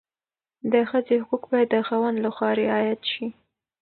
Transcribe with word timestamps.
د 0.71 0.73
ښځې 0.89 1.15
حقوق 1.21 1.43
باید 1.51 1.69
د 1.71 1.75
خاوند 1.87 2.17
لخوا 2.25 2.49
رعایت 2.61 3.01
شي. 3.11 3.27